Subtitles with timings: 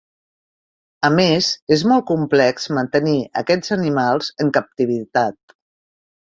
[1.09, 5.59] A més, és molt complex mantenir aquests animals en captivitat.